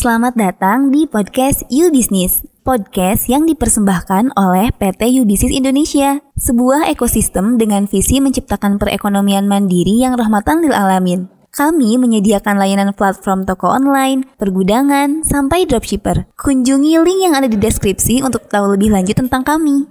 Selamat 0.00 0.32
datang 0.32 0.88
di 0.88 1.04
podcast 1.04 1.68
You 1.68 1.92
Business, 1.92 2.40
podcast 2.64 3.28
yang 3.28 3.44
dipersembahkan 3.44 4.32
oleh 4.32 4.72
PT 4.72 5.12
You 5.12 5.28
Business 5.28 5.52
Indonesia, 5.52 6.24
sebuah 6.40 6.88
ekosistem 6.88 7.60
dengan 7.60 7.84
visi 7.84 8.16
menciptakan 8.16 8.80
perekonomian 8.80 9.44
mandiri 9.44 10.00
yang 10.00 10.16
rahmatan 10.16 10.64
lil 10.64 10.72
alamin. 10.72 11.28
Kami 11.52 12.00
menyediakan 12.00 12.56
layanan 12.56 12.96
platform 12.96 13.44
toko 13.44 13.68
online, 13.68 14.24
pergudangan, 14.40 15.20
sampai 15.20 15.68
dropshipper. 15.68 16.32
Kunjungi 16.32 16.96
link 16.96 17.20
yang 17.20 17.36
ada 17.36 17.44
di 17.44 17.60
deskripsi 17.60 18.24
untuk 18.24 18.48
tahu 18.48 18.80
lebih 18.80 18.96
lanjut 18.96 19.20
tentang 19.20 19.44
kami. 19.44 19.84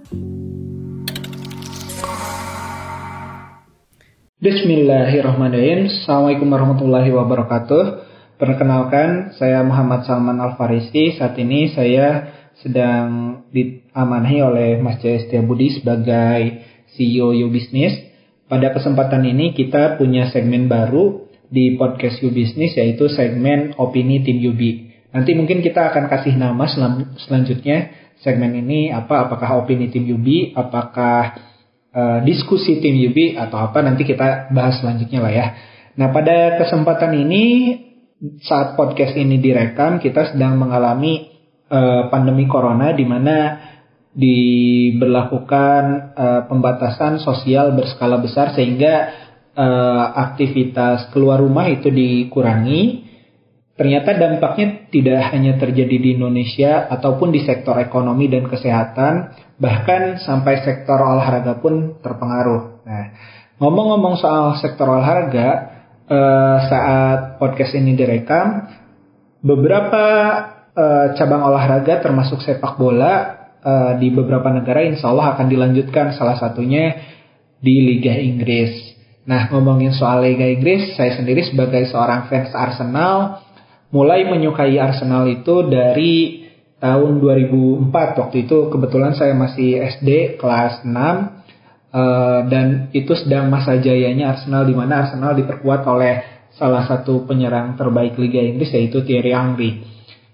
Bismillahirrahmanirrahim. 4.42 5.86
Assalamualaikum 5.86 6.50
warahmatullahi 6.50 7.14
wabarakatuh. 7.14 8.09
Perkenalkan, 8.40 9.36
saya 9.36 9.60
Muhammad 9.60 10.08
Salman 10.08 10.40
Al-Farisi. 10.40 11.12
Saat 11.12 11.36
ini 11.36 11.76
saya 11.76 12.32
sedang 12.56 13.44
diamanahi 13.52 14.40
oleh 14.40 14.68
Mas 14.80 14.96
Jaya 15.04 15.44
Budi 15.44 15.76
sebagai 15.76 16.64
CEO 16.96 17.36
You 17.36 17.52
Business. 17.52 18.00
Pada 18.48 18.72
kesempatan 18.72 19.28
ini 19.28 19.52
kita 19.52 20.00
punya 20.00 20.32
segmen 20.32 20.72
baru 20.72 21.28
di 21.52 21.76
podcast 21.76 22.24
You 22.24 22.32
Business 22.32 22.80
yaitu 22.80 23.12
segmen 23.12 23.76
Opini 23.76 24.24
Tim 24.24 24.40
UB. 24.40 24.88
Nanti 25.12 25.36
mungkin 25.36 25.60
kita 25.60 25.92
akan 25.92 26.08
kasih 26.08 26.32
nama 26.40 26.64
selam 26.64 27.12
selanjutnya 27.20 27.92
segmen 28.24 28.56
ini 28.56 28.88
apa 28.88 29.28
apakah 29.28 29.60
opini 29.60 29.92
tim 29.92 30.08
UB, 30.08 30.56
apakah 30.56 31.36
uh, 31.92 32.24
diskusi 32.24 32.80
tim 32.80 32.96
UB 33.04 33.36
atau 33.36 33.68
apa 33.68 33.84
nanti 33.84 34.08
kita 34.08 34.48
bahas 34.48 34.80
selanjutnya 34.80 35.20
lah 35.20 35.32
ya. 35.34 35.46
Nah, 36.00 36.08
pada 36.14 36.56
kesempatan 36.56 37.12
ini 37.20 37.44
saat 38.20 38.76
podcast 38.76 39.16
ini 39.16 39.40
direkam 39.40 39.96
kita 39.96 40.36
sedang 40.36 40.60
mengalami 40.60 41.32
uh, 41.72 42.12
pandemi 42.12 42.44
corona 42.44 42.92
di 42.92 43.08
mana 43.08 43.36
diberlakukan 44.12 45.82
uh, 46.12 46.42
pembatasan 46.50 47.22
sosial 47.24 47.72
berskala 47.72 48.20
besar 48.20 48.52
sehingga 48.52 48.94
uh, 49.56 50.04
aktivitas 50.12 51.08
keluar 51.16 51.40
rumah 51.40 51.72
itu 51.72 51.88
dikurangi. 51.88 53.08
Ternyata 53.80 54.12
dampaknya 54.12 54.92
tidak 54.92 55.32
hanya 55.32 55.56
terjadi 55.56 55.96
di 55.96 56.08
Indonesia 56.20 56.84
ataupun 56.92 57.32
di 57.32 57.40
sektor 57.48 57.80
ekonomi 57.80 58.28
dan 58.28 58.44
kesehatan, 58.44 59.32
bahkan 59.56 60.20
sampai 60.20 60.60
sektor 60.60 61.00
olahraga 61.00 61.56
pun 61.64 61.96
terpengaruh. 62.04 62.84
Nah, 62.84 63.04
ngomong-ngomong 63.56 64.20
soal 64.20 64.60
sektor 64.60 64.84
olahraga, 64.84 65.69
uh, 66.10 66.58
saat 66.66 67.38
podcast 67.38 67.72
ini 67.78 67.94
direkam, 67.94 68.66
beberapa 69.40 70.04
uh, 70.74 71.06
cabang 71.14 71.46
olahraga 71.46 72.02
termasuk 72.02 72.42
sepak 72.42 72.76
bola 72.76 73.14
uh, 73.62 73.92
di 73.96 74.10
beberapa 74.10 74.50
negara 74.50 74.82
insya 74.82 75.08
Allah 75.08 75.38
akan 75.38 75.46
dilanjutkan 75.46 76.12
salah 76.18 76.36
satunya 76.36 76.98
di 77.62 77.86
Liga 77.86 78.12
Inggris. 78.18 78.98
Nah 79.24 79.46
ngomongin 79.54 79.94
soal 79.94 80.26
Liga 80.26 80.44
Inggris, 80.44 80.98
saya 80.98 81.14
sendiri 81.14 81.46
sebagai 81.46 81.86
seorang 81.86 82.26
fans 82.26 82.50
Arsenal 82.50 83.46
mulai 83.94 84.26
menyukai 84.26 84.74
Arsenal 84.78 85.30
itu 85.30 85.66
dari 85.70 86.46
tahun 86.80 87.20
2004 87.20 87.92
waktu 87.92 88.36
itu 88.48 88.72
kebetulan 88.72 89.12
saya 89.12 89.36
masih 89.36 89.84
SD 89.84 90.40
kelas 90.40 90.80
6 90.82 91.39
Uh, 91.90 92.46
dan 92.46 92.86
itu 92.94 93.10
sedang 93.18 93.50
masa 93.50 93.74
jayanya 93.74 94.38
Arsenal 94.38 94.62
di 94.62 94.78
mana 94.78 95.02
Arsenal 95.02 95.34
diperkuat 95.34 95.82
oleh 95.90 96.46
salah 96.54 96.86
satu 96.86 97.26
penyerang 97.26 97.74
terbaik 97.74 98.14
Liga 98.14 98.38
Inggris 98.38 98.70
yaitu 98.70 99.02
Thierry 99.02 99.34
Henry. 99.34 99.82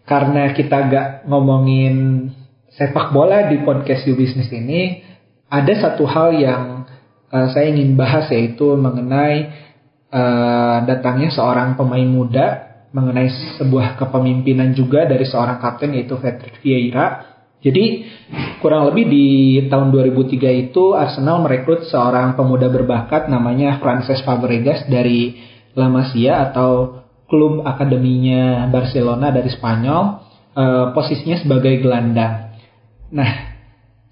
Karena 0.04 0.52
kita 0.52 0.92
gak 0.92 1.08
ngomongin 1.24 2.28
sepak 2.76 3.08
bola 3.10 3.48
di 3.48 3.64
podcast 3.64 4.04
You 4.04 4.20
Business 4.20 4.52
ini, 4.52 5.00
ada 5.48 5.72
satu 5.80 6.04
hal 6.04 6.36
yang 6.36 6.84
uh, 7.32 7.48
saya 7.48 7.72
ingin 7.72 7.96
bahas 7.96 8.28
yaitu 8.28 8.76
mengenai 8.76 9.48
uh, 10.12 10.84
datangnya 10.84 11.32
seorang 11.32 11.72
pemain 11.74 12.04
muda, 12.04 12.46
mengenai 12.92 13.32
sebuah 13.56 13.96
kepemimpinan 13.96 14.76
juga 14.76 15.08
dari 15.08 15.24
seorang 15.24 15.56
kapten 15.56 15.96
yaitu 15.96 16.20
Patrick 16.20 16.60
Vieira 16.60 17.35
jadi 17.64 18.04
kurang 18.60 18.92
lebih 18.92 19.04
di 19.08 19.26
tahun 19.66 19.88
2003 19.90 20.68
itu 20.68 20.92
Arsenal 20.92 21.40
merekrut 21.40 21.88
seorang 21.88 22.36
pemuda 22.36 22.68
berbakat 22.68 23.32
namanya 23.32 23.80
Frances 23.80 24.20
Fabregas 24.22 24.84
dari 24.86 25.40
La 25.76 25.88
Masia 25.88 26.52
atau 26.52 27.04
klub 27.26 27.66
akademinya 27.66 28.70
Barcelona 28.70 29.34
dari 29.34 29.50
Spanyol, 29.50 30.02
uh, 30.54 30.86
posisinya 30.94 31.42
sebagai 31.42 31.82
gelandang. 31.82 32.54
Nah, 33.10 33.30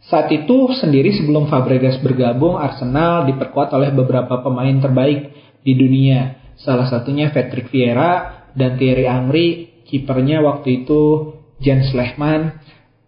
saat 0.04 0.28
itu 0.34 0.69
sendiri 0.77 1.15
sebelum 1.15 1.49
Fabregas 1.49 1.97
bergabung, 2.03 2.60
Arsenal 2.60 3.25
diperkuat 3.31 3.72
oleh 3.72 3.94
beberapa 3.94 4.43
pemain 4.44 4.77
terbaik 4.77 5.33
di 5.65 5.72
dunia. 5.72 6.37
Salah 6.60 6.87
satunya 6.87 7.33
Patrick 7.33 7.72
Vieira 7.72 8.44
dan 8.53 8.77
Thierry 8.77 9.09
Henry, 9.09 9.49
kipernya 9.88 10.44
waktu 10.44 10.84
itu 10.84 11.34
Jens 11.62 11.91
Lehmann, 11.97 12.60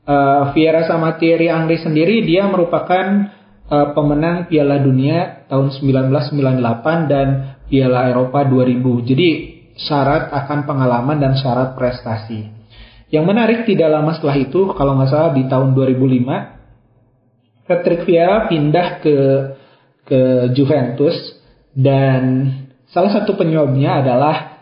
uh, 0.06 0.86
sama 0.86 1.18
Thierry 1.18 1.50
Henry 1.50 1.82
sendiri 1.82 2.22
dia 2.22 2.46
merupakan 2.46 3.34
uh, 3.68 3.92
pemenang 3.92 4.46
Piala 4.46 4.78
Dunia 4.78 5.46
tahun 5.50 5.74
1998 5.82 7.10
dan 7.10 7.28
Piala 7.66 8.08
Eropa 8.08 8.46
2000. 8.46 9.10
Jadi 9.10 9.28
syarat 9.76 10.32
akan 10.32 10.64
pengalaman 10.64 11.18
dan 11.18 11.36
syarat 11.36 11.74
prestasi. 11.76 12.54
Yang 13.10 13.24
menarik 13.26 13.58
tidak 13.68 13.92
lama 13.92 14.14
setelah 14.18 14.38
itu, 14.38 14.74
kalau 14.74 14.98
nggak 14.98 15.10
salah 15.10 15.30
di 15.30 15.46
tahun 15.46 15.78
2005, 15.78 17.66
Patrick 17.66 18.02
Vieira 18.06 18.46
pindah 18.50 18.88
ke 19.02 19.16
ke 20.06 20.54
Juventus 20.54 21.18
dan 21.74 22.46
salah 22.94 23.10
satu 23.10 23.34
penyebabnya 23.34 24.06
adalah 24.06 24.55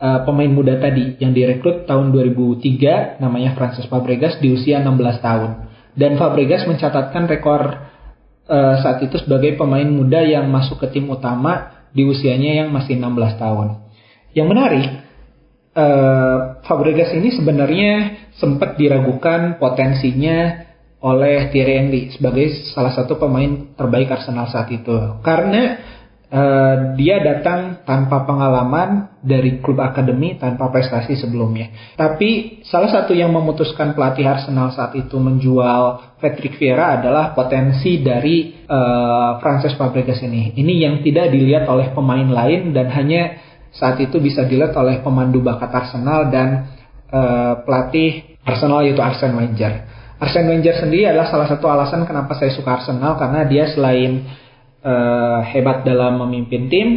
uh, 0.00 0.24
pemain 0.24 0.48
muda 0.48 0.80
tadi 0.80 1.20
yang 1.20 1.36
direkrut 1.36 1.84
tahun 1.84 2.10
2003 2.10 3.20
namanya 3.20 3.52
Francis 3.54 3.86
Fabregas 3.86 4.40
di 4.40 4.50
usia 4.50 4.80
16 4.80 5.20
tahun. 5.20 5.50
Dan 5.94 6.16
Fabregas 6.16 6.64
mencatatkan 6.64 7.28
rekor 7.28 7.62
uh, 8.48 8.74
saat 8.80 9.04
itu 9.04 9.20
sebagai 9.20 9.54
pemain 9.60 9.86
muda 9.86 10.24
yang 10.24 10.48
masuk 10.48 10.80
ke 10.80 10.88
tim 10.90 11.06
utama 11.12 11.84
di 11.92 12.08
usianya 12.08 12.64
yang 12.64 12.68
masih 12.72 12.96
16 12.96 13.36
tahun. 13.36 13.68
Yang 14.32 14.46
menarik, 14.48 14.86
uh, 15.76 16.38
Fabregas 16.64 17.12
ini 17.12 17.34
sebenarnya 17.34 17.92
sempat 18.38 18.80
diragukan 18.80 19.60
potensinya 19.60 20.66
oleh 21.00 21.48
Thierry 21.48 21.80
Henry 21.80 22.02
sebagai 22.12 22.52
salah 22.76 22.92
satu 22.92 23.16
pemain 23.16 23.72
terbaik 23.74 24.12
Arsenal 24.12 24.52
saat 24.52 24.68
itu. 24.68 25.20
Karena 25.24 25.80
Uh, 26.30 26.94
dia 26.94 27.18
datang 27.18 27.82
tanpa 27.82 28.22
pengalaman 28.22 29.18
dari 29.18 29.58
klub 29.58 29.82
akademi 29.82 30.38
tanpa 30.38 30.70
prestasi 30.70 31.18
sebelumnya. 31.18 31.74
Tapi 31.98 32.62
salah 32.62 32.86
satu 32.86 33.10
yang 33.18 33.34
memutuskan 33.34 33.98
pelatih 33.98 34.30
Arsenal 34.30 34.70
saat 34.70 34.94
itu 34.94 35.18
menjual 35.18 36.14
Patrick 36.22 36.54
Vieira 36.54 37.02
adalah 37.02 37.34
potensi 37.34 37.98
dari 37.98 38.62
uh, 38.62 39.42
Frances 39.42 39.74
Fabregas 39.74 40.22
ini. 40.22 40.54
Ini 40.54 40.86
yang 40.86 40.94
tidak 41.02 41.34
dilihat 41.34 41.66
oleh 41.66 41.90
pemain 41.90 42.30
lain 42.30 42.70
dan 42.70 42.94
hanya 42.94 43.42
saat 43.74 43.98
itu 43.98 44.22
bisa 44.22 44.46
dilihat 44.46 44.70
oleh 44.78 45.02
pemandu 45.02 45.42
bakat 45.42 45.70
Arsenal 45.74 46.30
dan 46.30 46.70
uh, 47.10 47.58
pelatih 47.66 48.38
Arsenal 48.46 48.86
yaitu 48.86 49.02
Arsene 49.02 49.34
Wenger. 49.34 49.72
Arsene 50.20 50.46
Wenger 50.52 50.74
sendiri 50.78 51.10
adalah 51.10 51.26
salah 51.26 51.48
satu 51.48 51.66
alasan 51.70 52.04
kenapa 52.04 52.36
saya 52.36 52.52
suka 52.52 52.82
Arsenal 52.82 53.16
karena 53.16 53.46
dia 53.46 53.66
selain 53.70 54.26
uh, 54.84 55.40
hebat 55.44 55.84
dalam 55.84 56.20
memimpin 56.26 56.68
tim, 56.68 56.88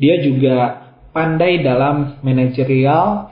dia 0.00 0.20
juga 0.20 0.88
pandai 1.10 1.60
dalam 1.60 2.20
manajerial 2.22 3.30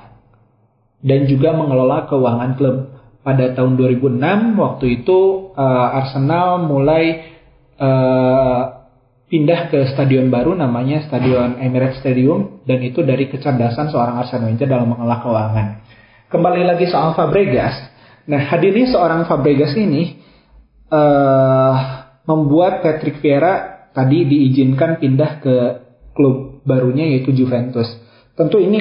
dan 1.02 1.20
juga 1.30 1.54
mengelola 1.54 2.10
keuangan 2.10 2.52
klub. 2.58 2.76
Pada 3.22 3.52
tahun 3.52 3.76
2006 3.76 4.56
waktu 4.56 4.86
itu 5.02 5.52
uh, 5.52 5.96
Arsenal 6.00 6.64
mulai 6.64 7.36
uh, 7.76 8.78
pindah 9.28 9.68
ke 9.68 9.92
stadion 9.92 10.32
baru 10.32 10.56
namanya 10.56 11.04
Stadion 11.04 11.60
Emirates 11.60 12.00
Stadium 12.00 12.64
dan 12.64 12.80
itu 12.80 13.04
dari 13.04 13.28
kecerdasan 13.28 13.92
seorang 13.92 14.16
Arsene 14.24 14.48
Wenger 14.48 14.64
dalam 14.64 14.88
mengelola 14.96 15.20
keuangan. 15.20 15.66
Kembali 16.32 16.62
lagi 16.64 16.88
soal 16.88 17.12
Fabregas. 17.12 17.76
Nah, 18.28 18.40
hadirnya 18.48 18.88
seorang 18.92 19.28
Fabregas 19.28 19.76
ini 19.76 20.20
uh, 20.88 21.74
membuat 22.24 22.80
Patrick 22.80 23.20
Vieira 23.20 23.77
tadi 23.98 24.22
diizinkan 24.30 25.02
pindah 25.02 25.42
ke 25.42 25.56
klub 26.14 26.62
barunya 26.62 27.10
yaitu 27.10 27.34
Juventus. 27.34 27.90
Tentu 28.38 28.62
ini 28.62 28.78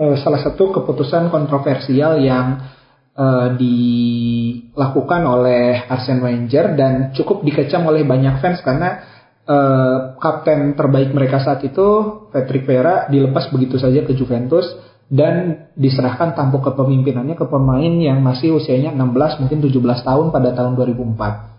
uh, 0.00 0.16
salah 0.16 0.40
satu 0.40 0.72
keputusan 0.72 1.28
kontroversial 1.28 2.16
yang 2.24 2.64
uh, 3.12 3.52
dilakukan 3.60 5.22
oleh 5.28 5.84
Arsene 5.84 6.24
Wenger 6.24 6.72
dan 6.80 7.12
cukup 7.12 7.44
dikecam 7.44 7.84
oleh 7.84 8.08
banyak 8.08 8.40
fans 8.40 8.64
karena 8.64 9.04
uh, 9.44 10.16
kapten 10.16 10.72
terbaik 10.72 11.12
mereka 11.12 11.44
saat 11.44 11.60
itu 11.60 11.84
Patrick 12.32 12.64
Vieira 12.64 13.04
dilepas 13.12 13.52
begitu 13.52 13.76
saja 13.76 14.00
ke 14.00 14.16
Juventus 14.16 14.64
dan 15.12 15.68
diserahkan 15.76 16.32
tampuk 16.32 16.64
kepemimpinannya 16.64 17.36
ke 17.36 17.44
pemain 17.44 17.92
yang 18.00 18.24
masih 18.24 18.56
usianya 18.56 18.96
16 18.96 19.44
mungkin 19.44 19.60
17 19.60 20.08
tahun 20.08 20.32
pada 20.32 20.56
tahun 20.56 20.80
2004 20.80 21.53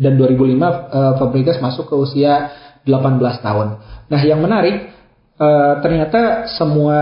dan 0.00 0.16
2005 0.16 0.56
uh, 0.56 0.72
Fabregas 1.20 1.60
masuk 1.60 1.92
ke 1.92 1.94
usia 1.94 2.56
18 2.88 3.20
tahun. 3.44 3.68
Nah 4.08 4.20
yang 4.24 4.40
menarik 4.40 4.88
uh, 5.36 5.84
ternyata 5.84 6.48
semua 6.56 6.98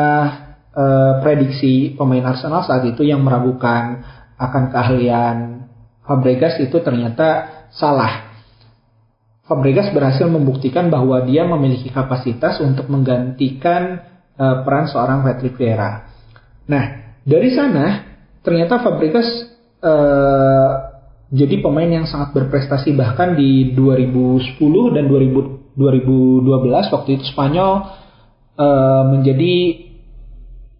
uh, 0.74 1.22
prediksi 1.22 1.94
pemain 1.94 2.26
Arsenal 2.26 2.66
saat 2.66 2.82
itu 2.90 3.06
yang 3.06 3.22
meragukan 3.22 4.02
akan 4.34 4.74
keahlian 4.74 5.36
Fabregas 6.02 6.58
itu 6.58 6.80
ternyata 6.80 7.62
salah. 7.70 8.32
Fabregas 9.44 9.92
berhasil 9.92 10.24
membuktikan 10.28 10.88
bahwa 10.88 11.24
dia 11.24 11.44
memiliki 11.44 11.92
kapasitas 11.92 12.60
untuk 12.64 12.88
menggantikan 12.88 14.08
uh, 14.36 14.64
peran 14.64 14.88
seorang 14.88 15.24
Patrick 15.24 15.56
Vieira. 15.56 16.08
Nah, 16.68 17.16
dari 17.24 17.52
sana 17.52 18.08
ternyata 18.40 18.80
Fabregas 18.80 19.28
uh, 19.84 20.87
jadi 21.28 21.60
pemain 21.60 21.88
yang 21.88 22.08
sangat 22.08 22.32
berprestasi 22.32 22.96
bahkan 22.96 23.36
di 23.36 23.76
2010 23.76 24.56
dan 24.96 25.04
2000, 25.12 25.76
2012 25.76 26.94
waktu 26.94 27.08
itu 27.20 27.24
Spanyol 27.28 27.72
uh, 28.56 29.02
menjadi 29.12 29.54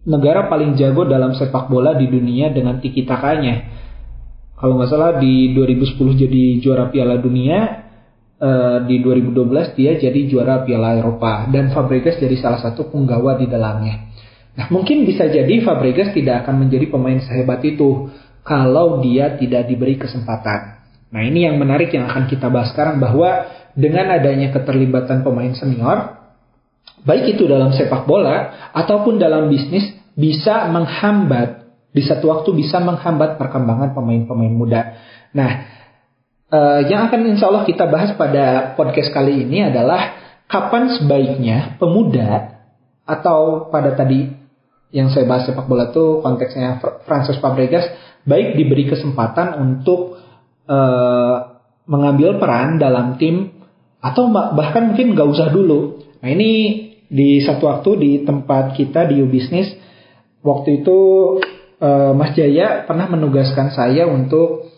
negara 0.09 0.49
paling 0.49 0.73
jago 0.73 1.05
dalam 1.05 1.37
sepak 1.37 1.69
bola 1.69 1.93
di 1.93 2.09
dunia 2.09 2.49
dengan 2.49 2.81
tiki 2.81 3.05
takanya. 3.05 3.77
Kalau 4.57 4.75
nggak 4.75 4.89
salah 4.89 5.21
di 5.21 5.53
2010 5.53 6.23
jadi 6.27 6.43
juara 6.59 6.89
Piala 6.89 7.21
Dunia, 7.21 7.89
Uh, 8.39 8.87
di 8.87 9.03
2012 9.03 9.75
dia 9.75 9.99
jadi 9.99 10.31
juara 10.31 10.63
Piala 10.63 10.95
Eropa 10.95 11.51
dan 11.51 11.75
Fabregas 11.75 12.23
jadi 12.23 12.39
salah 12.39 12.63
satu 12.63 12.87
penggawa 12.87 13.35
di 13.35 13.51
dalamnya. 13.51 14.15
Nah 14.55 14.71
mungkin 14.71 15.03
bisa 15.03 15.27
jadi 15.27 15.59
Fabregas 15.59 16.15
tidak 16.15 16.47
akan 16.47 16.63
menjadi 16.63 16.87
pemain 16.87 17.19
sehebat 17.19 17.59
itu 17.67 18.07
kalau 18.43 19.03
dia 19.03 19.35
tidak 19.37 19.67
diberi 19.69 19.95
kesempatan. 19.99 20.81
Nah 21.09 21.21
ini 21.25 21.45
yang 21.49 21.57
menarik 21.57 21.89
yang 21.93 22.09
akan 22.09 22.29
kita 22.29 22.47
bahas 22.47 22.73
sekarang 22.73 23.01
bahwa 23.01 23.49
dengan 23.73 24.13
adanya 24.13 24.53
keterlibatan 24.53 25.25
pemain 25.25 25.53
senior, 25.57 26.19
baik 27.05 27.37
itu 27.37 27.49
dalam 27.49 27.73
sepak 27.73 28.05
bola 28.05 28.69
ataupun 28.73 29.17
dalam 29.17 29.49
bisnis 29.49 29.89
bisa 30.13 30.67
menghambat 30.69 31.65
di 31.89 32.05
satu 32.05 32.29
waktu 32.29 32.53
bisa 32.53 32.77
menghambat 32.77 33.41
perkembangan 33.41 33.97
pemain-pemain 33.97 34.53
muda. 34.53 34.81
Nah, 35.33 35.79
Uh, 36.49 36.81
yang 36.89 37.05
akan 37.05 37.29
insya 37.29 37.45
Allah 37.45 37.61
kita 37.61 37.85
bahas 37.85 38.17
pada 38.17 38.73
podcast 38.73 39.13
kali 39.13 39.45
ini 39.45 39.69
adalah 39.69 40.17
kapan 40.49 40.97
sebaiknya 40.97 41.77
pemuda 41.77 42.57
atau 43.05 43.69
pada 43.69 43.93
tadi 43.93 44.33
yang 44.89 45.13
saya 45.13 45.29
bahas 45.29 45.45
sepak 45.45 45.69
bola 45.69 45.93
itu 45.93 46.21
konteksnya 46.25 46.81
Francis 47.05 47.37
Fabregas 47.37 47.85
baik 48.25 48.57
diberi 48.57 48.89
kesempatan 48.89 49.61
untuk 49.61 50.17
uh, 50.65 51.35
mengambil 51.85 52.41
peran 52.41 52.81
dalam 52.81 53.17
tim 53.21 53.53
atau 53.99 54.31
bahkan 54.31 54.93
mungkin 54.93 55.13
nggak 55.13 55.29
usah 55.29 55.49
dulu. 55.53 56.01
Nah 56.21 56.29
ini 56.29 56.51
di 57.09 57.41
satu 57.41 57.69
waktu 57.69 57.89
di 57.97 58.11
tempat 58.21 58.77
kita 58.77 59.09
di 59.09 59.21
U 59.21 59.27
Business 59.29 59.73
waktu 60.45 60.83
itu 60.83 60.97
uh, 61.81 62.11
Mas 62.13 62.37
Jaya 62.37 62.85
pernah 62.85 63.09
menugaskan 63.09 63.73
saya 63.73 64.05
untuk 64.05 64.69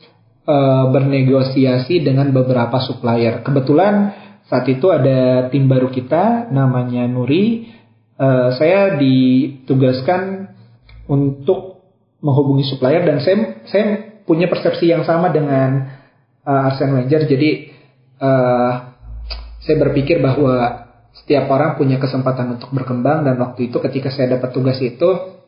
uh, 0.48 0.86
bernegosiasi 0.90 2.02
dengan 2.02 2.32
beberapa 2.32 2.80
supplier. 2.82 3.44
Kebetulan 3.44 4.16
saat 4.48 4.68
itu 4.68 4.92
ada 4.92 5.48
tim 5.48 5.68
baru 5.68 5.92
kita 5.92 6.52
namanya 6.52 7.08
Nuri. 7.08 7.80
Uh, 8.22 8.54
saya 8.54 9.02
ditugaskan 9.02 10.54
untuk 11.10 11.82
menghubungi 12.22 12.70
supplier 12.70 13.02
dan 13.02 13.18
saya 13.18 13.66
saya 13.66 13.86
punya 14.30 14.46
persepsi 14.46 14.94
yang 14.94 15.02
sama 15.02 15.34
dengan 15.34 15.90
uh, 16.46 16.70
Arsene 16.70 17.02
Wenger. 17.02 17.26
Jadi 17.26 17.74
uh, 18.22 18.72
saya 19.66 19.76
berpikir 19.82 20.22
bahwa 20.22 20.86
setiap 21.12 21.50
orang 21.52 21.76
punya 21.76 21.98
kesempatan 21.98 22.62
untuk 22.62 22.72
berkembang 22.72 23.26
dan 23.26 23.36
waktu 23.42 23.74
itu 23.74 23.78
ketika 23.84 24.10
saya 24.14 24.38
dapat 24.40 24.56
tugas 24.56 24.80
itu 24.80 25.42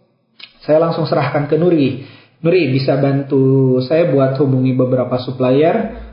saya 0.63 0.79
langsung 0.79 1.07
serahkan 1.07 1.47
ke 1.47 1.55
Nuri 1.55 2.03
Nuri 2.43 2.75
bisa 2.75 2.99
bantu 2.99 3.79
saya 3.79 4.11
buat 4.11 4.35
hubungi 4.35 4.75
beberapa 4.75 5.15
supplier 5.23 6.03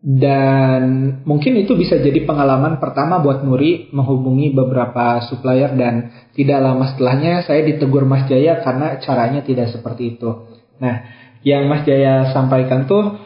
dan 0.00 0.82
mungkin 1.28 1.60
itu 1.60 1.76
bisa 1.76 2.00
jadi 2.00 2.24
pengalaman 2.24 2.80
pertama 2.80 3.20
buat 3.20 3.44
Nuri 3.44 3.92
menghubungi 3.92 4.48
beberapa 4.56 5.20
supplier 5.28 5.76
dan 5.76 6.24
tidak 6.32 6.58
lama 6.64 6.88
setelahnya 6.96 7.44
saya 7.44 7.60
ditegur 7.68 8.08
Mas 8.08 8.24
Jaya 8.24 8.64
karena 8.64 8.96
caranya 9.04 9.44
tidak 9.44 9.68
seperti 9.68 10.16
itu. 10.16 10.48
Nah, 10.80 11.04
yang 11.44 11.68
Mas 11.68 11.84
Jaya 11.84 12.32
sampaikan 12.32 12.88
tuh 12.88 13.20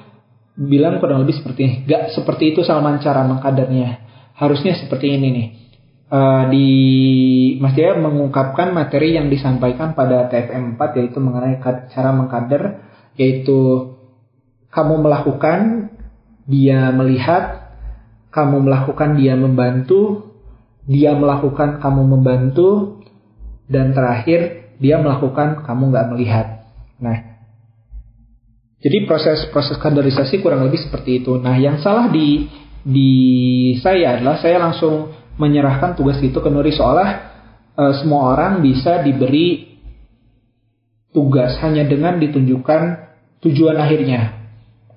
bilang 0.58 0.98
kurang 0.98 1.22
lebih 1.22 1.38
seperti 1.38 1.60
ini. 1.62 1.74
Gak 1.86 2.10
seperti 2.10 2.50
itu 2.50 2.66
Salman 2.66 2.98
cara 2.98 3.22
mengkadernya. 3.22 4.02
Harusnya 4.34 4.74
seperti 4.74 5.14
ini 5.14 5.28
nih 5.30 5.46
uh, 6.10 6.44
di 6.50 6.68
Mas 7.62 7.78
Jaya 7.78 7.96
mengungkapkan 7.98 8.74
materi 8.74 9.14
yang 9.14 9.30
disampaikan 9.30 9.94
pada 9.94 10.26
TFM 10.26 10.74
4 10.74 10.98
yaitu 10.98 11.18
mengenai 11.22 11.62
cara 11.90 12.10
mengkader 12.10 12.62
yaitu 13.14 13.90
kamu 14.74 15.06
melakukan 15.06 15.93
dia 16.44 16.92
melihat 16.92 17.72
kamu 18.32 18.68
melakukan 18.68 19.16
dia 19.16 19.34
membantu. 19.38 20.32
Dia 20.84 21.16
melakukan 21.16 21.80
kamu 21.80 22.02
membantu. 22.04 23.00
Dan 23.64 23.96
terakhir 23.96 24.72
dia 24.76 25.00
melakukan 25.00 25.64
kamu 25.64 25.82
nggak 25.94 26.08
melihat. 26.12 26.46
Nah 27.00 27.34
jadi 28.84 29.08
proses-proses 29.08 29.80
kaderisasi 29.80 30.44
kurang 30.44 30.68
lebih 30.68 30.76
seperti 30.76 31.24
itu. 31.24 31.40
Nah 31.40 31.56
yang 31.56 31.80
salah 31.80 32.12
di 32.12 32.52
di 32.84 33.12
saya 33.80 34.20
adalah 34.20 34.36
saya 34.36 34.60
langsung 34.60 35.08
menyerahkan 35.40 35.96
tugas 35.96 36.20
itu 36.20 36.36
ke 36.36 36.52
Nuri 36.52 36.68
seolah 36.76 37.08
uh, 37.80 37.92
semua 37.96 38.36
orang 38.36 38.60
bisa 38.60 39.00
diberi 39.00 39.80
tugas 41.16 41.56
hanya 41.64 41.88
dengan 41.88 42.20
ditunjukkan 42.20 42.82
tujuan 43.40 43.80
akhirnya. 43.80 44.43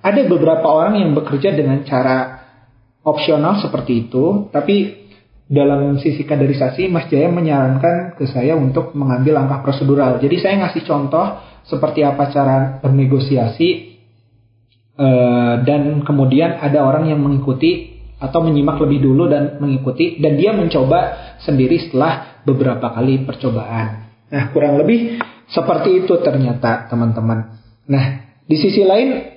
Ada 0.07 0.23
beberapa 0.23 0.63
orang 0.71 1.03
yang 1.03 1.11
bekerja 1.11 1.51
dengan 1.51 1.83
cara 1.83 2.47
opsional 3.03 3.59
seperti 3.59 4.07
itu, 4.07 4.47
tapi 4.55 5.07
dalam 5.47 5.99
sisi 5.99 6.23
kaderisasi 6.23 6.87
Mas 6.87 7.11
Jaya 7.11 7.27
menyarankan 7.27 8.15
ke 8.15 8.23
saya 8.27 8.55
untuk 8.55 8.95
mengambil 8.95 9.43
langkah 9.43 9.63
prosedural. 9.67 10.19
Jadi 10.23 10.39
saya 10.39 10.63
ngasih 10.63 10.83
contoh 10.87 11.43
seperti 11.67 12.07
apa 12.07 12.31
cara 12.31 12.79
bernegosiasi 12.79 13.99
uh, 14.95 15.59
dan 15.63 16.03
kemudian 16.07 16.55
ada 16.59 16.87
orang 16.87 17.11
yang 17.11 17.19
mengikuti 17.19 17.99
atau 18.17 18.43
menyimak 18.43 18.79
lebih 18.79 19.03
dulu 19.03 19.27
dan 19.27 19.59
mengikuti 19.59 20.19
dan 20.23 20.39
dia 20.39 20.55
mencoba 20.55 20.99
sendiri 21.43 21.83
setelah 21.83 22.43
beberapa 22.47 22.95
kali 22.95 23.27
percobaan. 23.27 24.07
Nah, 24.27 24.43
kurang 24.51 24.79
lebih 24.79 25.19
seperti 25.51 26.03
itu 26.03 26.15
ternyata 26.23 26.87
teman-teman. 26.91 27.59
Nah, 27.87 28.05
di 28.43 28.55
sisi 28.59 28.83
lain 28.83 29.36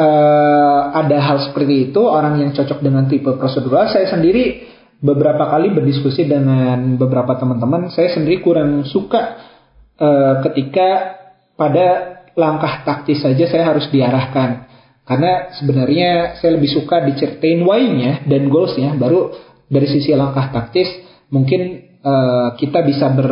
uh, 0.00 0.80
ada 0.96 1.18
hal 1.20 1.38
seperti 1.50 1.92
itu 1.92 2.00
orang 2.00 2.40
yang 2.40 2.50
cocok 2.56 2.80
dengan 2.80 3.04
tipe 3.06 3.28
prosedural. 3.36 3.92
Saya 3.92 4.08
sendiri 4.08 4.64
beberapa 5.04 5.48
kali 5.48 5.76
berdiskusi 5.76 6.24
dengan 6.24 6.96
beberapa 6.96 7.36
teman-teman. 7.36 7.92
Saya 7.92 8.16
sendiri 8.16 8.40
kurang 8.40 8.88
suka 8.88 9.36
uh, 10.00 10.34
ketika 10.48 11.20
pada 11.60 11.86
langkah 12.32 12.80
taktis 12.88 13.20
saja 13.20 13.44
saya 13.44 13.68
harus 13.68 13.92
diarahkan 13.92 14.70
karena 15.04 15.50
sebenarnya 15.58 16.38
saya 16.38 16.56
lebih 16.56 16.70
suka 16.70 17.02
diceritain 17.02 17.66
why-nya 17.66 18.24
dan 18.30 18.46
goals-nya, 18.46 18.94
baru 18.94 19.34
dari 19.66 19.90
sisi 19.90 20.14
langkah 20.14 20.54
taktis 20.54 20.86
mungkin 21.34 21.90
uh, 22.00 22.54
kita 22.54 22.86
bisa 22.86 23.10
ber 23.12 23.30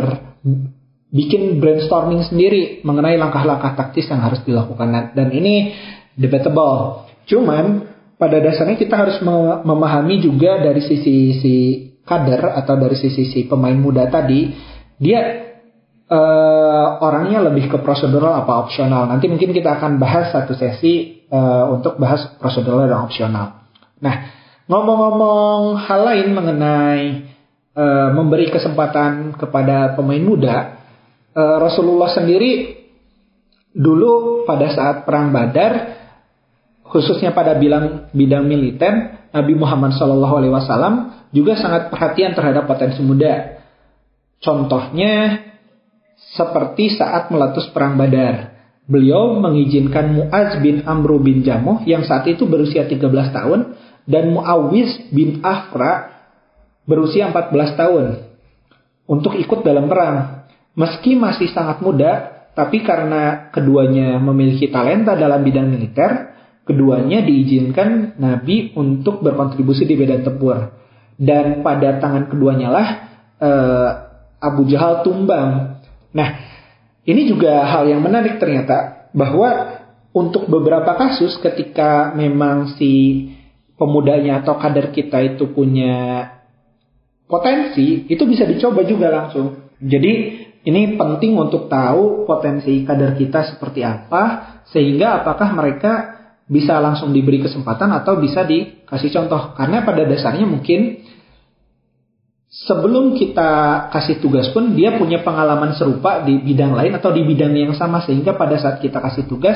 bikin 1.09 1.57
brainstorming 1.57 2.21
sendiri 2.21 2.85
mengenai 2.85 3.17
langkah-langkah 3.17 3.73
taktis 3.73 4.05
yang 4.11 4.21
harus 4.21 4.45
dilakukan 4.45 5.15
dan 5.17 5.27
ini 5.33 5.73
debatable. 6.19 7.07
Cuman 7.23 7.87
pada 8.19 8.43
dasarnya 8.43 8.75
kita 8.75 8.99
harus 8.99 9.23
memahami 9.63 10.19
juga 10.19 10.59
dari 10.59 10.83
sisi 10.83 11.39
si 11.39 11.55
kader 12.03 12.59
atau 12.59 12.75
dari 12.75 12.99
sisi 12.99 13.31
si 13.31 13.47
pemain 13.47 13.77
muda 13.79 14.11
tadi 14.11 14.51
dia 14.99 15.49
uh, 16.11 16.87
orangnya 16.99 17.47
lebih 17.47 17.71
ke 17.71 17.77
prosedural 17.79 18.43
apa 18.43 18.67
opsional. 18.67 19.07
Nanti 19.07 19.31
mungkin 19.31 19.55
kita 19.55 19.79
akan 19.79 19.95
bahas 20.01 20.35
satu 20.35 20.57
sesi 20.57 21.23
uh, 21.31 21.71
untuk 21.71 21.95
bahas 21.95 22.35
prosedural 22.41 22.89
dan 22.89 22.99
opsional. 23.05 23.47
Nah, 24.03 24.15
ngomong-ngomong 24.67 25.79
hal 25.85 26.01
lain 26.03 26.27
mengenai 26.35 27.03
uh, 27.77 28.09
memberi 28.11 28.51
kesempatan 28.51 29.37
kepada 29.39 29.95
pemain 29.95 30.23
muda, 30.23 30.57
uh, 31.37 31.57
Rasulullah 31.61 32.11
sendiri 32.11 32.75
dulu 33.69 34.43
pada 34.49 34.73
saat 34.73 34.95
perang 35.05 35.29
Badar, 35.29 35.98
khususnya 36.89 37.31
pada 37.31 37.55
bilang 37.55 38.09
bidang 38.11 38.49
militer, 38.49 39.21
Nabi 39.29 39.53
Muhammad 39.53 39.93
SAW 39.93 41.29
juga 41.29 41.53
sangat 41.55 41.93
perhatian 41.93 42.33
terhadap 42.33 42.65
potensi 42.65 42.99
muda. 43.05 43.61
Contohnya 44.41 45.45
seperti 46.33 46.97
saat 46.97 47.29
meletus 47.29 47.69
perang 47.71 47.95
Badar. 47.95 48.57
Beliau 48.89 49.37
mengizinkan 49.37 50.17
Muaz 50.17 50.57
bin 50.65 50.81
Amru 50.89 51.21
bin 51.21 51.45
Jamuh 51.45 51.85
yang 51.85 52.01
saat 52.01 52.25
itu 52.25 52.49
berusia 52.49 52.89
13 52.89 53.05
tahun 53.29 53.77
dan 54.09 54.33
Muawiz 54.33 55.13
bin 55.13 55.45
Afra 55.45 56.09
berusia 56.89 57.29
14 57.29 57.53
tahun 57.77 58.05
untuk 59.05 59.37
ikut 59.37 59.61
dalam 59.61 59.85
perang. 59.85 60.49
Meski 60.73 61.13
masih 61.13 61.53
sangat 61.53 61.85
muda, 61.85 62.39
tapi 62.57 62.81
karena 62.81 63.53
keduanya 63.53 64.17
memiliki 64.17 64.73
talenta 64.73 65.13
dalam 65.13 65.45
bidang 65.45 65.69
militer, 65.69 66.28
keduanya 66.69 67.25
diizinkan 67.25 68.21
Nabi 68.21 68.77
untuk 68.77 69.25
berkontribusi 69.25 69.89
di 69.89 69.97
medan 69.97 70.21
tempur. 70.21 70.77
Dan 71.17 71.65
pada 71.65 71.97
tangan 71.97 72.29
keduanya 72.29 72.69
lah 72.69 72.87
uh, 73.41 73.89
Abu 74.37 74.69
Jahal 74.69 75.01
tumbang. 75.01 75.81
Nah, 76.13 76.29
ini 77.09 77.25
juga 77.25 77.65
hal 77.65 77.89
yang 77.89 78.05
menarik 78.05 78.37
ternyata 78.37 79.09
bahwa 79.17 79.81
untuk 80.13 80.45
beberapa 80.45 80.93
kasus 80.93 81.41
ketika 81.41 82.13
memang 82.13 82.77
si 82.77 83.25
pemudanya 83.75 84.45
atau 84.45 84.61
kader 84.61 84.93
kita 84.93 85.17
itu 85.25 85.49
punya 85.49 86.29
potensi, 87.25 88.05
itu 88.05 88.23
bisa 88.29 88.45
dicoba 88.45 88.85
juga 88.85 89.09
langsung. 89.09 89.73
Jadi 89.79 90.11
ini 90.67 90.99
penting 90.99 91.39
untuk 91.39 91.71
tahu 91.71 92.27
potensi 92.27 92.83
kader 92.83 93.15
kita 93.15 93.55
seperti 93.55 93.81
apa, 93.85 94.23
sehingga 94.69 95.23
apakah 95.23 95.55
mereka 95.55 96.18
bisa 96.49 96.81
langsung 96.81 97.13
diberi 97.13 97.45
kesempatan 97.45 97.93
atau 97.93 98.17
bisa 98.17 98.41
dikasih 98.41 99.13
contoh. 99.13 99.53
Karena 99.53 99.85
pada 99.85 100.01
dasarnya 100.01 100.49
mungkin 100.49 101.05
sebelum 102.49 103.13
kita 103.13 103.85
kasih 103.93 104.17
tugas 104.17 104.49
pun 104.49 104.73
dia 104.73 104.97
punya 104.97 105.21
pengalaman 105.21 105.77
serupa 105.77 106.25
di 106.25 106.41
bidang 106.41 106.73
lain 106.73 106.97
atau 106.97 107.13
di 107.13 107.21
bidang 107.21 107.53
yang 107.53 107.77
sama 107.77 108.01
sehingga 108.01 108.33
pada 108.33 108.57
saat 108.57 108.81
kita 108.81 108.97
kasih 108.97 109.29
tugas 109.29 109.55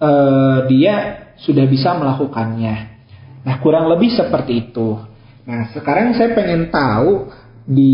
uh, 0.00 0.64
dia 0.64 1.28
sudah 1.36 1.68
bisa 1.68 1.92
melakukannya. 1.92 2.96
Nah 3.44 3.60
kurang 3.60 3.92
lebih 3.92 4.16
seperti 4.16 4.72
itu. 4.72 4.96
Nah 5.44 5.68
sekarang 5.76 6.16
saya 6.16 6.32
pengen 6.32 6.72
tahu 6.72 7.28
di 7.68 7.92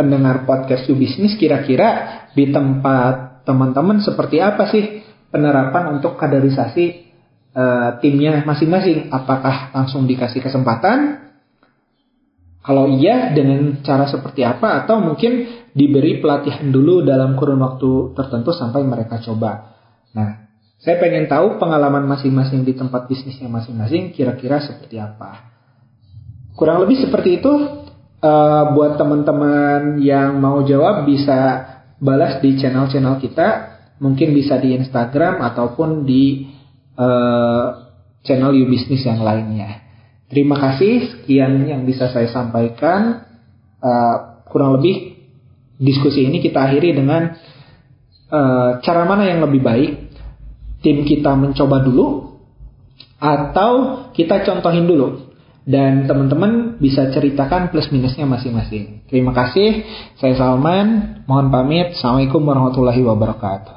pendengar 0.00 0.48
podcast 0.48 0.88
You 0.88 0.96
Business 0.96 1.36
kira-kira 1.36 2.24
di 2.32 2.48
tempat 2.48 3.44
teman-teman 3.44 4.00
seperti 4.00 4.40
apa 4.40 4.72
sih 4.72 5.04
penerapan 5.28 6.00
untuk 6.00 6.16
kaderisasi 6.16 7.09
uh, 7.54 7.98
timnya 8.02 8.42
masing-masing? 8.46 9.10
Apakah 9.10 9.74
langsung 9.74 10.04
dikasih 10.06 10.42
kesempatan 10.42 11.30
kalau 12.60 12.92
iya, 12.92 13.32
dengan 13.32 13.80
cara 13.80 14.04
seperti 14.04 14.44
apa? 14.44 14.84
Atau 14.84 15.00
mungkin 15.00 15.48
diberi 15.72 16.20
pelatihan 16.20 16.68
dulu 16.68 17.00
dalam 17.00 17.32
kurun 17.32 17.56
waktu 17.64 18.12
tertentu 18.12 18.52
sampai 18.52 18.84
mereka 18.84 19.16
coba. 19.24 19.80
Nah, 20.12 20.44
saya 20.76 21.00
pengen 21.00 21.24
tahu 21.24 21.56
pengalaman 21.56 22.04
masing-masing 22.04 22.68
di 22.68 22.76
tempat 22.76 23.08
bisnisnya 23.08 23.48
masing-masing 23.48 24.12
kira-kira 24.12 24.60
seperti 24.60 25.00
apa. 25.00 25.48
Kurang 26.52 26.84
lebih 26.84 27.00
seperti 27.00 27.40
itu. 27.40 27.52
Uh, 28.20 28.76
buat 28.76 29.00
teman-teman 29.00 29.96
yang 30.04 30.36
mau 30.36 30.60
jawab 30.60 31.08
bisa 31.08 31.64
balas 31.96 32.44
di 32.44 32.60
channel-channel 32.60 33.16
kita. 33.24 33.48
Mungkin 34.04 34.36
bisa 34.36 34.60
di 34.60 34.76
Instagram 34.76 35.40
ataupun 35.40 36.04
di 36.04 36.44
uh, 37.00 37.66
channel 38.20 38.52
You 38.52 38.68
Business 38.68 39.08
yang 39.08 39.24
lainnya. 39.24 39.80
Terima 40.30 40.60
kasih, 40.60 41.10
sekian 41.10 41.66
yang 41.66 41.82
bisa 41.88 42.12
saya 42.12 42.28
sampaikan. 42.30 43.26
Uh, 43.80 44.44
kurang 44.52 44.76
lebih 44.78 45.16
diskusi 45.80 46.28
ini 46.28 46.44
kita 46.44 46.68
akhiri 46.68 46.92
dengan 46.92 47.34
uh, 48.28 48.78
cara 48.84 49.02
mana 49.08 49.26
yang 49.26 49.40
lebih 49.42 49.64
baik. 49.64 49.90
Tim 50.80 51.04
kita 51.04 51.36
mencoba 51.36 51.84
dulu 51.84 52.36
atau 53.20 53.72
kita 54.16 54.44
contohin 54.46 54.86
dulu. 54.88 55.28
Dan 55.60 56.08
teman-teman 56.08 56.80
bisa 56.80 57.12
ceritakan 57.12 57.68
plus 57.68 57.92
minusnya 57.92 58.24
masing-masing. 58.24 59.04
Terima 59.12 59.36
kasih. 59.36 59.84
Saya 60.16 60.34
Salman. 60.40 61.20
Mohon 61.28 61.46
pamit. 61.52 61.86
Assalamualaikum 61.94 62.42
warahmatullahi 62.42 63.02
wabarakatuh. 63.04 63.76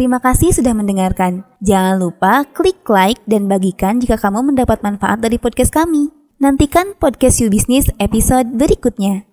Terima 0.00 0.16
kasih 0.16 0.56
sudah 0.56 0.72
mendengarkan. 0.72 1.44
Jangan 1.60 2.00
lupa 2.00 2.48
klik 2.56 2.88
like 2.88 3.20
dan 3.28 3.52
bagikan 3.52 4.00
jika 4.00 4.16
kamu 4.16 4.48
mendapat 4.48 4.80
manfaat 4.80 5.20
dari 5.20 5.36
podcast 5.36 5.76
kami. 5.76 6.08
Nantikan 6.40 6.96
podcast 6.96 7.36
You 7.36 7.52
Business 7.52 7.92
episode 8.00 8.48
berikutnya. 8.56 9.29